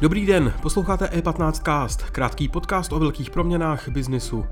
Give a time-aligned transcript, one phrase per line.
[0.00, 4.44] Dobrý den, posloucháte E15cast, krátký podcast o velkých proměnách biznisu.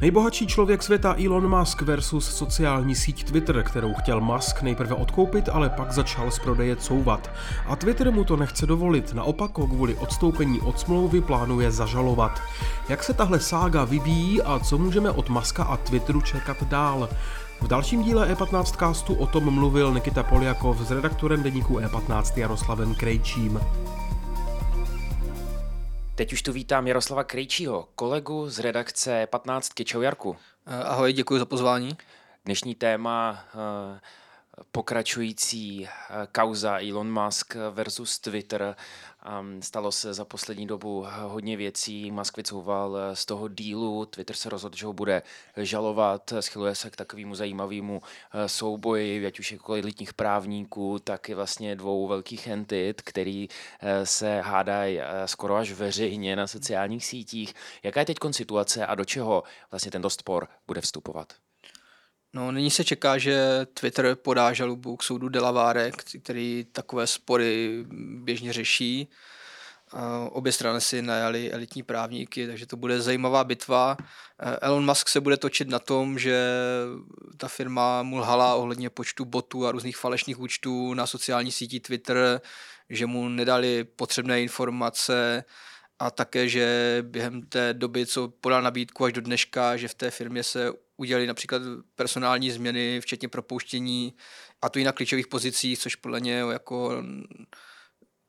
[0.00, 5.70] Nejbohatší člověk světa Elon Musk versus sociální síť Twitter, kterou chtěl Musk nejprve odkoupit, ale
[5.70, 7.30] pak začal z prodeje couvat.
[7.66, 12.40] A Twitter mu to nechce dovolit, naopak ho kvůli odstoupení od smlouvy plánuje zažalovat.
[12.88, 17.08] Jak se tahle sága vyvíjí a co můžeme od Muska a Twitteru čekat dál?
[17.60, 22.94] V dalším díle E15 castu o tom mluvil Nikita Poljakov s redaktorem deníku E15 Jaroslavem
[22.94, 23.60] Krejčím.
[26.16, 30.36] Teď už tu vítám Jaroslava Krejčího, kolegu z redakce 15 Čau Jarku.
[30.66, 31.96] Ahoj, děkuji za pozvání.
[32.44, 34.00] Dnešní téma eh,
[34.72, 38.76] pokračující eh, kauza Elon Musk versus Twitter.
[39.60, 42.10] Stalo se za poslední dobu hodně věcí.
[42.10, 45.22] Musk vycouval eh, z toho dílu, Twitter se rozhodl, že ho bude
[45.56, 48.02] žalovat, schyluje se k takovému zajímavému
[48.34, 53.48] eh, souboji, ať už jako elitních právníků, tak i vlastně dvou velkých entit, který
[54.04, 57.54] se hádají skoro až veřejně na sociálních sítích.
[57.82, 61.45] Jaká je teď situace a do čeho vlastně ten spor bude vstupovat?
[62.32, 65.90] No, nyní se čeká, že Twitter podá žalobu k soudu Delavare,
[66.22, 67.84] který takové spory
[68.22, 69.08] běžně řeší.
[70.30, 73.96] Obě strany si najali elitní právníky, takže to bude zajímavá bitva.
[74.60, 76.50] Elon Musk se bude točit na tom, že
[77.36, 82.40] ta firma mu lhala ohledně počtu botů a různých falešných účtů na sociální síti Twitter,
[82.90, 85.44] že mu nedali potřebné informace,
[85.98, 90.10] a také, že během té doby, co podal nabídku až do dneška, že v té
[90.10, 91.62] firmě se udělali například
[91.94, 94.14] personální změny, včetně propouštění
[94.62, 97.02] a to i na klíčových pozicích, což podle něj jako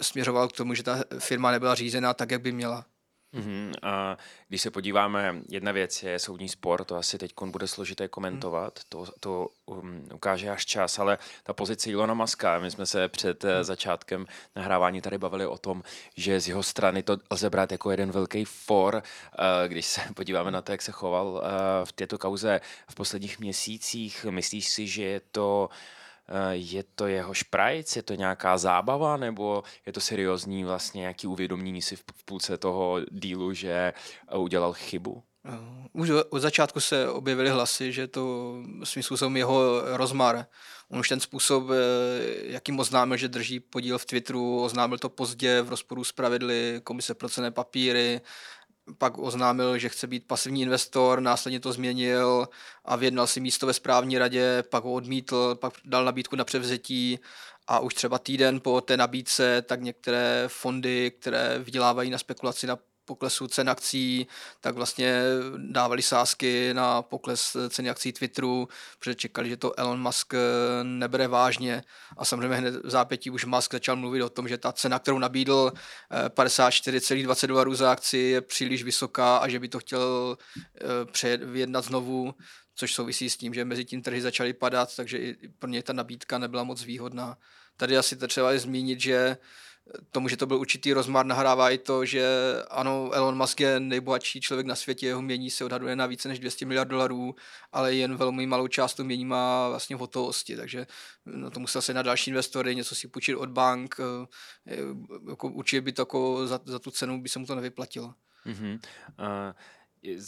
[0.00, 2.86] směřoval k tomu, že ta firma nebyla řízená tak, jak by měla.
[3.34, 3.72] Mm-hmm.
[3.82, 4.16] A
[4.48, 8.84] když se podíváme, jedna věc je soudní spor, to asi teď bude složité komentovat, mm.
[8.88, 13.44] to, to um, ukáže až čas, ale ta pozice Ilona Maska, my jsme se před
[13.44, 13.50] mm.
[13.64, 15.82] začátkem nahrávání tady bavili o tom,
[16.16, 19.02] že z jeho strany to lze brát jako jeden velký for, uh,
[19.68, 21.40] když se podíváme na to, jak se choval uh,
[21.84, 24.26] v této kauze v posledních měsících.
[24.30, 25.99] Myslíš si, že je to uh, Eh,
[26.50, 31.82] je to jeho šprajc, je to nějaká zábava, nebo je to seriózní vlastně nějaký uvědomění
[31.82, 33.92] si v půlce toho dílu, že
[34.28, 35.22] eh, udělal chybu?
[35.46, 38.54] Eh, už od začátku se objevily hlasy, že to
[38.84, 40.46] svým způsobem jeho rozmar.
[40.90, 41.64] On už ten způsob,
[42.42, 47.14] jakým oznámil, že drží podíl v Twitteru, oznámil to pozdě v rozporu s pravidly Komise
[47.14, 48.20] pro cené papíry,
[48.98, 52.48] pak oznámil, že chce být pasivní investor, následně to změnil
[52.84, 57.18] a vyjednal si místo ve správní radě, pak ho odmítl, pak dal nabídku na převzetí
[57.66, 62.78] a už třeba týden po té nabídce, tak některé fondy, které vydělávají na spekulaci na
[63.04, 64.26] poklesu cen akcí,
[64.60, 65.22] tak vlastně
[65.56, 68.68] dávali sázky na pokles ceny akcí Twitteru,
[68.98, 70.34] protože čekali, že to Elon Musk
[70.82, 71.82] nebere vážně.
[72.16, 75.18] A samozřejmě hned v zápětí už Musk začal mluvit o tom, že ta cena, kterou
[75.18, 75.72] nabídl
[76.28, 80.36] 54,20 eh, za akci, je příliš vysoká a že by to chtěl
[81.24, 82.34] eh, vyjednat znovu
[82.80, 85.92] což souvisí s tím, že mezi tím trhy začaly padat, takže i pro ně ta
[85.92, 87.38] nabídka nebyla moc výhodná.
[87.76, 89.36] Tady asi třeba je zmínit, že
[90.10, 92.26] tomu, že to byl určitý rozmar, nahrává i to, že
[92.70, 96.38] ano, Elon Musk je nejbohatší člověk na světě, jeho mění se odhaduje na více než
[96.38, 97.34] 200 miliard dolarů,
[97.72, 100.86] ale jen velmi malou část to mění má vlastně v hotovosti, takže
[101.26, 103.96] no, to musel se na další investory, něco si půjčit od bank,
[104.66, 104.76] eh,
[105.30, 108.14] jako určitě by to jako za, za tu cenu by se mu to nevyplatilo.
[108.46, 108.78] Mm-hmm.
[109.18, 109.52] Uh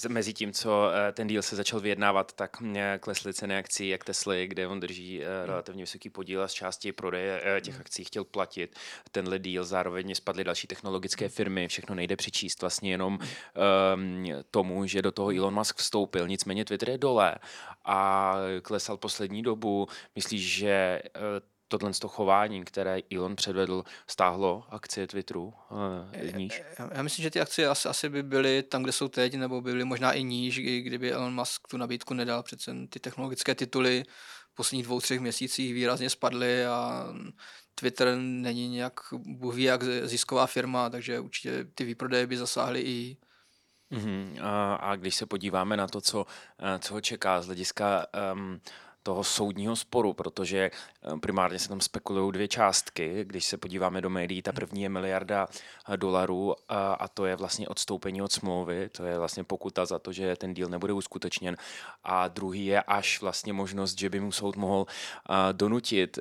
[0.09, 2.57] mezi tím, co eh, ten díl se začal vyjednávat, tak
[3.01, 5.47] klesly ceny akcí jak Tesly, kde on drží eh, hmm.
[5.47, 7.81] relativně vysoký podíl a z části prodeje eh, těch hmm.
[7.81, 8.79] akcí chtěl platit
[9.11, 9.65] tenhle díl.
[9.65, 13.19] Zároveň spadly další technologické firmy, všechno nejde přičíst vlastně jenom
[13.95, 16.29] um, tomu, že do toho Elon Musk vstoupil.
[16.29, 17.35] Nicméně Twitter je dole
[17.85, 19.89] a klesal poslední dobu.
[20.15, 21.03] Myslíš, že
[21.79, 26.63] tohle to chování, které Elon předvedl, stáhlo akcie Twitteru uh, níž?
[26.79, 29.61] Já, já myslím, že ty akcie asi, asi by byly tam, kde jsou teď, nebo
[29.61, 32.43] by byly možná i níž, kdyby Elon Musk tu nabídku nedal.
[32.43, 34.05] Přece ty technologické tituly
[34.53, 37.07] v posledních dvou, třech měsících výrazně spadly a
[37.75, 43.17] Twitter není nějak, Bůh ví, jak zisková firma, takže určitě ty výprodeje by zasáhly i
[43.93, 44.39] Uh-huh.
[44.43, 46.27] A, a když se podíváme na to, co,
[46.79, 48.61] co ho čeká z hlediska um,
[49.03, 53.25] toho soudního sporu, protože eh, primárně se tam spekulují dvě částky.
[53.25, 55.49] Když se podíváme do médií, ta první je miliarda
[55.89, 59.99] eh, dolarů a, a to je vlastně odstoupení od smlouvy, to je vlastně pokuta za
[59.99, 61.57] to, že ten díl nebude uskutečněn.
[62.05, 64.87] A druhý je až vlastně možnost, že by mu soud mohl
[65.53, 66.19] donutit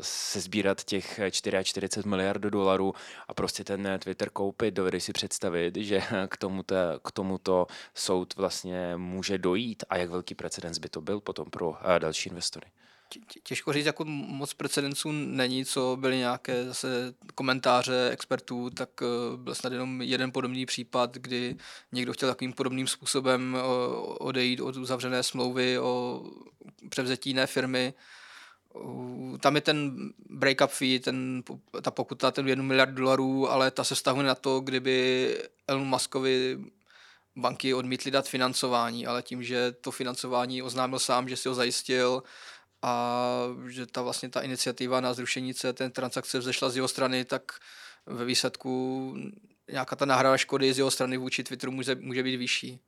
[0.00, 2.94] se sbírat těch 44 miliard dolarů
[3.28, 4.74] a prostě ten Twitter koupit.
[4.74, 6.74] Dovedeš si představit, že k tomuto,
[7.04, 11.76] k tomuto soud vlastně může dojít a jak velký precedens by to byl potom pro
[12.00, 12.66] další investory.
[13.42, 19.54] Těžko říct, jako moc precedenců není, co byly nějaké zase komentáře expertů, tak eh, byl
[19.54, 21.56] snad jenom jeden podobný případ, kdy
[21.92, 23.62] někdo chtěl takovým podobným způsobem eh,
[24.18, 26.24] odejít od uzavřené smlouvy o
[26.88, 27.94] převzetí jiné firmy.
[29.40, 31.42] Tam je ten break-up fee, ten,
[31.82, 35.36] ta pokuta, ten 1 miliard dolarů, ale ta se vztahuje na to, kdyby
[35.68, 36.58] Elon Muskovi
[37.36, 42.22] banky odmítly dát financování, ale tím, že to financování oznámil sám, že si ho zajistil
[42.82, 43.24] a
[43.68, 47.42] že ta vlastně ta iniciativa na zrušení té transakce vzešla z jeho strany, tak
[48.06, 49.14] ve výsledku
[49.70, 52.80] nějaká ta náhrada škody z jeho strany vůči Twitteru může, může být vyšší.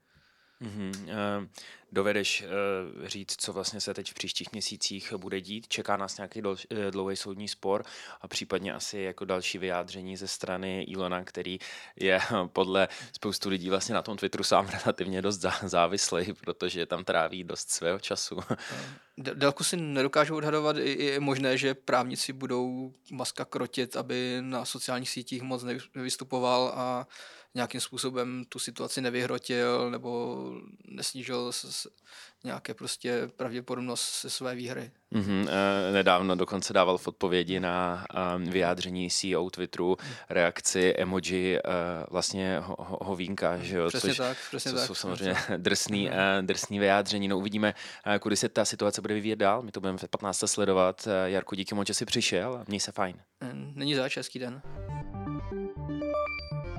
[0.62, 0.91] Mm-hmm.
[1.05, 1.47] Uh,
[1.93, 5.69] dovedeš uh, říct, co vlastně se teď v příštích měsících bude dít?
[5.69, 7.85] Čeká nás nějaký eh, dlouhý soudní spor
[8.20, 11.59] a případně asi jako další vyjádření ze strany Ilona, který
[11.97, 12.20] je
[12.53, 17.70] podle spoustu lidí vlastně na tom Twitteru sám relativně dost závislý, protože tam tráví dost
[17.70, 18.38] svého času.
[19.19, 25.43] Délku si nedokážu odhadovat, je možné, že právníci budou Maska krotit, aby na sociálních sítích
[25.43, 25.64] moc
[25.94, 27.06] nevystupoval a
[27.54, 30.38] nějakým způsobem tu situaci nevyhrotil nebo
[30.84, 31.87] nesnížil s,
[32.44, 34.90] nějaké prostě pravděpodobnost se své výhry.
[35.12, 35.49] Mm-hmm.
[35.93, 38.06] Nedávno dokonce dával v odpovědi na
[38.37, 39.96] um, vyjádření CEO Twitteru
[40.31, 41.72] reakci emoji uh,
[42.10, 43.88] vlastně ho, ho, hovínka, že jo?
[43.88, 44.87] Přesně Což, tak, přesně co tak.
[44.87, 47.28] jsou samozřejmě drsný, uh, drsný vyjádření.
[47.28, 47.75] No uvidíme,
[48.20, 49.62] kudy se ta situace bude vyvíjet dál.
[49.62, 50.44] My to budeme v 15.
[50.46, 51.08] sledovat.
[51.25, 53.16] Jarku, díky moc, že jsi přišel měj se fajn.
[53.75, 54.62] Není zač, hezký den.